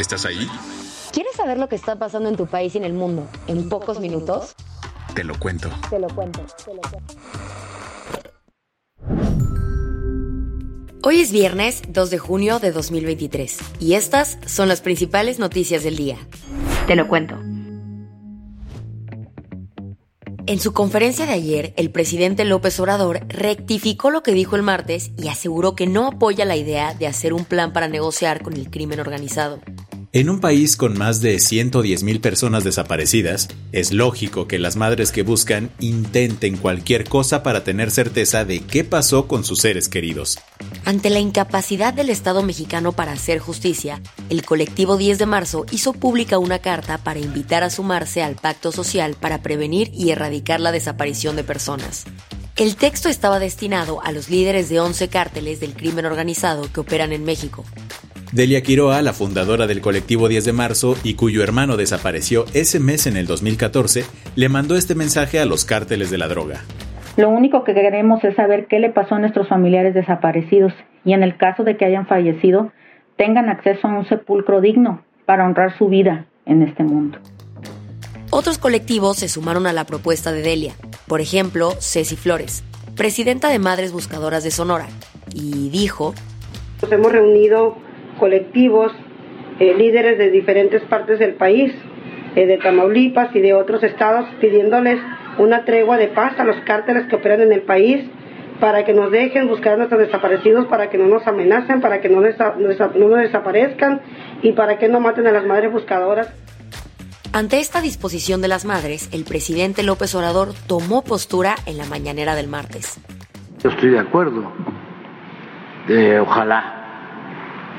[0.00, 0.48] ¿Estás ahí?
[1.12, 4.00] ¿Quieres saber lo que está pasando en tu país y en el mundo en pocos
[4.00, 4.54] minutos?
[5.14, 5.68] Te lo cuento.
[5.90, 6.40] Te lo cuento.
[6.64, 7.10] Te lo cuento.
[11.02, 15.96] Hoy es viernes 2 de junio de 2023 y estas son las principales noticias del
[15.96, 16.16] día.
[16.86, 17.36] Te lo cuento.
[20.46, 25.10] En su conferencia de ayer, el presidente López Obrador rectificó lo que dijo el martes
[25.16, 28.70] y aseguró que no apoya la idea de hacer un plan para negociar con el
[28.70, 29.60] crimen organizado.
[30.12, 35.22] En un país con más de 110.000 personas desaparecidas, es lógico que las madres que
[35.22, 40.40] buscan intenten cualquier cosa para tener certeza de qué pasó con sus seres queridos.
[40.84, 45.92] Ante la incapacidad del Estado mexicano para hacer justicia, el colectivo 10 de marzo hizo
[45.92, 50.72] pública una carta para invitar a sumarse al pacto social para prevenir y erradicar la
[50.72, 52.04] desaparición de personas.
[52.56, 57.12] El texto estaba destinado a los líderes de 11 cárteles del crimen organizado que operan
[57.12, 57.64] en México.
[58.32, 63.08] Delia Quiroa, la fundadora del colectivo 10 de marzo y cuyo hermano desapareció ese mes
[63.08, 64.04] en el 2014,
[64.36, 66.60] le mandó este mensaje a los cárteles de la droga.
[67.16, 70.72] Lo único que queremos es saber qué le pasó a nuestros familiares desaparecidos
[71.04, 72.70] y en el caso de que hayan fallecido,
[73.16, 77.18] tengan acceso a un sepulcro digno para honrar su vida en este mundo.
[78.30, 80.74] Otros colectivos se sumaron a la propuesta de Delia,
[81.08, 82.62] por ejemplo, Ceci Flores,
[82.94, 84.86] presidenta de Madres Buscadoras de Sonora,
[85.34, 86.14] y dijo,
[86.80, 88.92] Nos hemos reunido colectivos,
[89.58, 91.72] eh, líderes de diferentes partes del país,
[92.36, 94.98] eh, de Tamaulipas y de otros estados, pidiéndoles
[95.38, 98.04] una tregua de paz a los cárteles que operan en el país
[98.60, 102.08] para que nos dejen buscar a nuestros desaparecidos, para que no nos amenacen, para que
[102.10, 104.00] no, desa- nos desaparezcan
[104.42, 106.28] y para que no maten a las madres buscadoras.
[107.32, 112.34] ante esta disposición de las madres, el presidente López Obrador tomó postura en la mañanera
[112.34, 113.00] del martes.
[113.62, 114.52] Yo estoy de acuerdo.
[115.88, 116.79] Eh, ojalá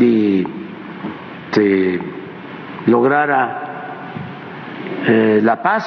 [0.00, 0.46] y
[1.52, 2.00] se
[2.86, 4.12] lograra
[5.06, 5.84] eh, la paz.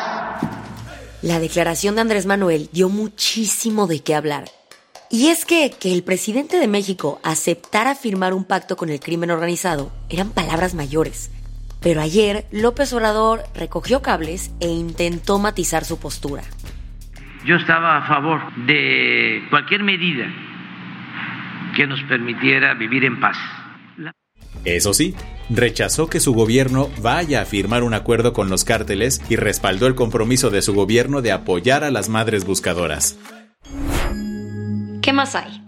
[1.21, 4.45] La declaración de Andrés Manuel dio muchísimo de qué hablar.
[5.09, 9.31] Y es que que el presidente de México aceptara firmar un pacto con el crimen
[9.31, 11.31] organizado eran palabras mayores.
[11.81, 16.43] Pero ayer López Obrador recogió cables e intentó matizar su postura.
[17.45, 20.25] Yo estaba a favor de cualquier medida
[21.75, 23.37] que nos permitiera vivir en paz.
[24.65, 25.15] Eso sí,
[25.49, 29.95] rechazó que su gobierno vaya a firmar un acuerdo con los cárteles y respaldó el
[29.95, 33.17] compromiso de su gobierno de apoyar a las madres buscadoras.
[35.01, 35.61] ¿Qué más hay?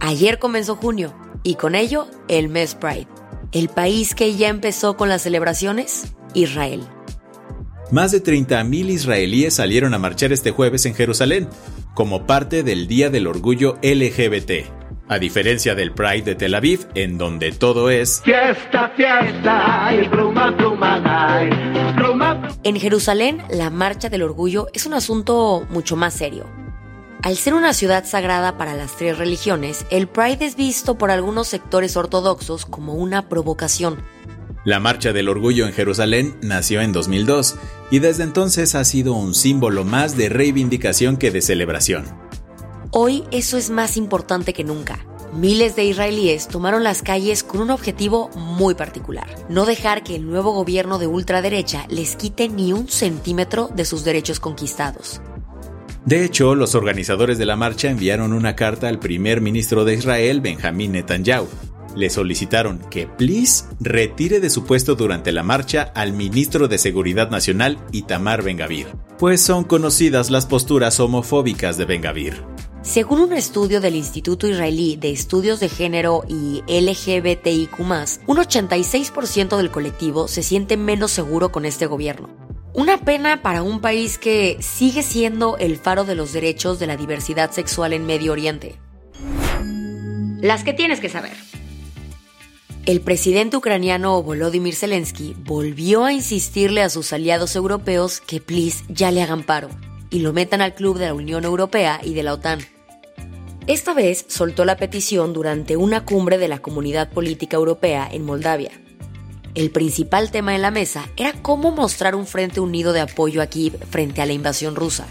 [0.00, 3.06] Ayer comenzó junio y con ello el mes Pride.
[3.52, 6.82] El país que ya empezó con las celebraciones, Israel.
[7.90, 11.48] Más de 30.000 israelíes salieron a marchar este jueves en Jerusalén,
[11.94, 14.79] como parte del Día del Orgullo LGBT.
[15.10, 20.56] A diferencia del Pride de Tel Aviv, en donde todo es Fiesta, fiesta, y pluma,
[20.56, 21.02] pluma,
[21.96, 26.46] pluma, En Jerusalén, la Marcha del Orgullo es un asunto mucho más serio.
[27.24, 31.48] Al ser una ciudad sagrada para las tres religiones, el Pride es visto por algunos
[31.48, 33.96] sectores ortodoxos como una provocación.
[34.64, 37.56] La Marcha del Orgullo en Jerusalén nació en 2002
[37.90, 42.29] y desde entonces ha sido un símbolo más de reivindicación que de celebración.
[42.92, 45.06] Hoy eso es más importante que nunca.
[45.32, 50.26] Miles de israelíes tomaron las calles con un objetivo muy particular, no dejar que el
[50.26, 55.20] nuevo gobierno de ultraderecha les quite ni un centímetro de sus derechos conquistados.
[56.04, 60.40] De hecho, los organizadores de la marcha enviaron una carta al primer ministro de Israel,
[60.40, 61.46] Benjamín Netanyahu.
[61.94, 67.30] Le solicitaron que, please, retire de su puesto durante la marcha al ministro de Seguridad
[67.30, 72.42] Nacional, Itamar Ben-Gavir, pues son conocidas las posturas homofóbicas de Ben-Gavir.
[72.82, 79.70] Según un estudio del Instituto Israelí de Estudios de Género y LGBTIQ, un 86% del
[79.70, 82.30] colectivo se siente menos seguro con este gobierno.
[82.72, 86.96] Una pena para un país que sigue siendo el faro de los derechos de la
[86.96, 88.76] diversidad sexual en Medio Oriente.
[90.40, 91.36] Las que tienes que saber.
[92.86, 99.10] El presidente ucraniano Volodymyr Zelensky volvió a insistirle a sus aliados europeos que please ya
[99.10, 99.68] le hagan paro
[100.10, 102.60] y lo metan al club de la Unión Europea y de la OTAN.
[103.66, 108.72] Esta vez soltó la petición durante una cumbre de la Comunidad Política Europea en Moldavia.
[109.54, 113.46] El principal tema en la mesa era cómo mostrar un frente unido de apoyo a
[113.46, 115.06] Kiev frente a la invasión rusa.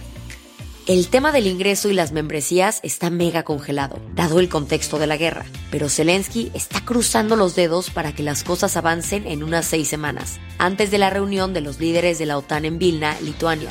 [0.88, 5.18] El tema del ingreso y las membresías está mega congelado, dado el contexto de la
[5.18, 9.88] guerra, pero Zelensky está cruzando los dedos para que las cosas avancen en unas seis
[9.88, 13.70] semanas, antes de la reunión de los líderes de la OTAN en Vilna, Lituania.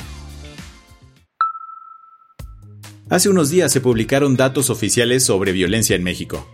[3.09, 6.47] Hace unos días se publicaron datos oficiales sobre violencia en México.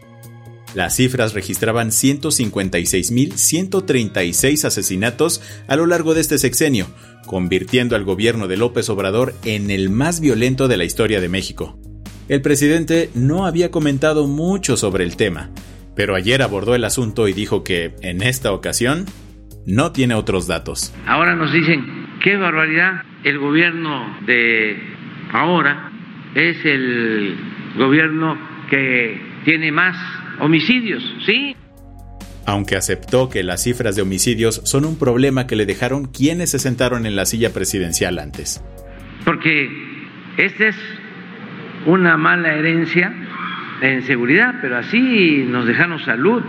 [0.74, 6.88] Las cifras registraban 156.136 asesinatos a lo largo de este sexenio,
[7.26, 11.78] convirtiendo al gobierno de López Obrador en el más violento de la historia de México.
[12.30, 15.50] El presidente no había comentado mucho sobre el tema,
[15.94, 19.04] pero ayer abordó el asunto y dijo que, en esta ocasión,
[19.66, 20.94] no tiene otros datos.
[21.06, 24.78] Ahora nos dicen, qué barbaridad, el gobierno de
[25.34, 25.92] ahora
[26.36, 27.36] es el
[27.78, 28.38] gobierno
[28.70, 29.96] que tiene más
[30.40, 31.56] homicidios, ¿sí?
[32.46, 36.60] Aunque aceptó que las cifras de homicidios son un problema que le dejaron quienes se
[36.60, 38.64] sentaron en la silla presidencial antes.
[39.24, 39.70] Porque
[40.38, 40.76] esta es
[41.86, 43.14] una mala herencia
[43.82, 46.44] en seguridad, pero así nos dejaron salud,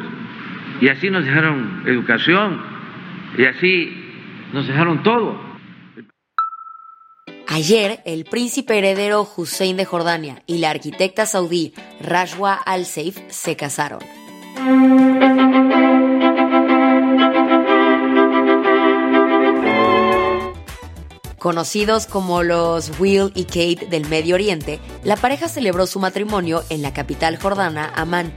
[0.80, 2.60] y así nos dejaron educación,
[3.38, 4.04] y así
[4.52, 5.45] nos dejaron todo.
[7.56, 13.56] Ayer, el príncipe heredero Hussein de Jordania y la arquitecta saudí Rashwa Al Saif se
[13.56, 14.00] casaron.
[21.38, 26.82] Conocidos como los Will y Kate del Medio Oriente, la pareja celebró su matrimonio en
[26.82, 28.34] la capital jordana, Amán.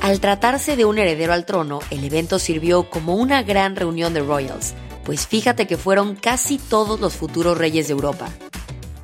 [0.00, 4.20] Al tratarse de un heredero al trono, el evento sirvió como una gran reunión de
[4.20, 8.28] royals, pues fíjate que fueron casi todos los futuros reyes de Europa.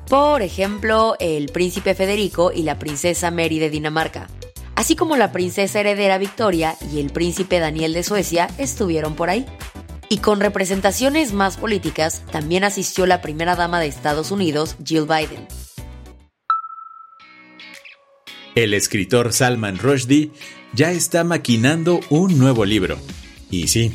[0.09, 4.29] Por ejemplo, el príncipe Federico y la princesa Mary de Dinamarca,
[4.75, 9.45] así como la princesa heredera Victoria y el príncipe Daniel de Suecia estuvieron por ahí.
[10.07, 15.45] Y con representaciones más políticas, también asistió la primera dama de Estados Unidos, Jill Biden.
[18.55, 20.31] El escritor Salman Rushdie
[20.71, 22.97] ya está maquinando un nuevo libro.
[23.51, 23.91] Y sí,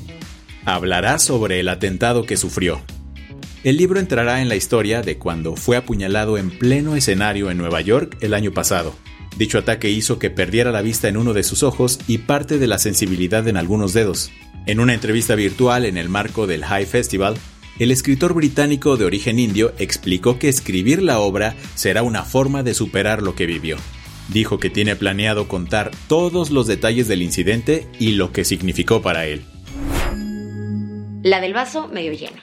[0.66, 2.82] hablará sobre el atentado que sufrió.
[3.64, 7.80] El libro entrará en la historia de cuando fue apuñalado en pleno escenario en Nueva
[7.80, 8.92] York el año pasado.
[9.36, 12.66] Dicho ataque hizo que perdiera la vista en uno de sus ojos y parte de
[12.66, 14.32] la sensibilidad en algunos dedos.
[14.66, 17.36] En una entrevista virtual en el marco del High Festival,
[17.78, 22.74] el escritor británico de origen indio explicó que escribir la obra será una forma de
[22.74, 23.76] superar lo que vivió.
[24.32, 29.26] Dijo que tiene planeado contar todos los detalles del incidente y lo que significó para
[29.26, 29.44] él.
[31.22, 32.42] La del vaso medio lleno.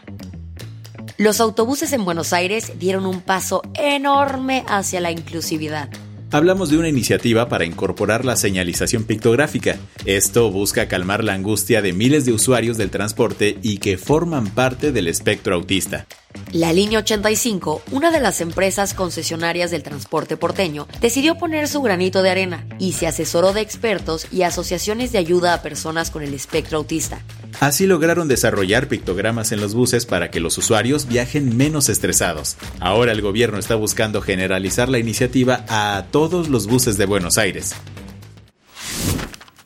[1.20, 5.90] Los autobuses en Buenos Aires dieron un paso enorme hacia la inclusividad.
[6.32, 9.78] Hablamos de una iniciativa para incorporar la señalización pictográfica.
[10.06, 14.94] Esto busca calmar la angustia de miles de usuarios del transporte y que forman parte
[14.94, 16.08] del espectro autista.
[16.54, 22.22] La línea 85, una de las empresas concesionarias del transporte porteño, decidió poner su granito
[22.22, 26.34] de arena y se asesoró de expertos y asociaciones de ayuda a personas con el
[26.34, 27.26] espectro autista.
[27.60, 32.56] Así lograron desarrollar pictogramas en los buses para que los usuarios viajen menos estresados.
[32.80, 37.76] Ahora el gobierno está buscando generalizar la iniciativa a todos los buses de Buenos Aires.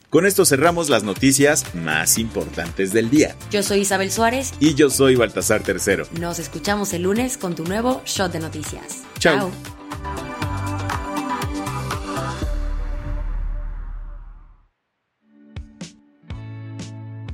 [0.09, 3.35] Con esto cerramos las noticias más importantes del día.
[3.49, 4.53] Yo soy Isabel Suárez.
[4.59, 6.05] Y yo soy Baltasar Tercero.
[6.19, 9.01] Nos escuchamos el lunes con tu nuevo Shot de Noticias.
[9.17, 9.51] Chao.